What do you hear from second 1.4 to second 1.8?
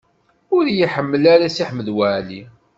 Si